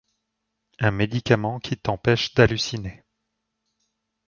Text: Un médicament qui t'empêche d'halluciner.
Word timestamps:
Un 0.79 0.89
médicament 0.89 1.59
qui 1.59 1.77
t'empêche 1.77 2.33
d'halluciner. 2.33 3.03